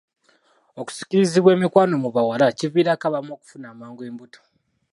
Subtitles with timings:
[0.79, 4.39] Okusikirizibwa emikwano mu bawala kiviirako abamu okufuna amangu embuto.